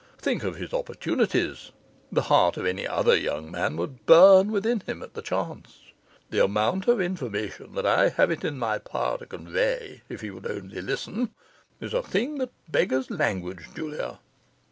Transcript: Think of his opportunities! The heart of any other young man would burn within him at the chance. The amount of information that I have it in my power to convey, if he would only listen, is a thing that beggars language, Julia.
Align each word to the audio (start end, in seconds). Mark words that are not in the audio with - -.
Think 0.17 0.43
of 0.43 0.55
his 0.55 0.73
opportunities! 0.73 1.71
The 2.11 2.23
heart 2.23 2.57
of 2.57 2.65
any 2.65 2.87
other 2.87 3.15
young 3.15 3.51
man 3.51 3.77
would 3.77 4.07
burn 4.07 4.51
within 4.51 4.79
him 4.79 5.03
at 5.03 5.13
the 5.13 5.21
chance. 5.21 5.77
The 6.31 6.43
amount 6.43 6.87
of 6.87 6.99
information 6.99 7.75
that 7.75 7.85
I 7.85 8.09
have 8.09 8.31
it 8.31 8.43
in 8.43 8.57
my 8.57 8.79
power 8.79 9.19
to 9.19 9.27
convey, 9.27 10.01
if 10.09 10.21
he 10.21 10.31
would 10.31 10.49
only 10.49 10.81
listen, 10.81 11.35
is 11.79 11.93
a 11.93 12.01
thing 12.01 12.39
that 12.39 12.49
beggars 12.67 13.11
language, 13.11 13.67
Julia. 13.75 14.17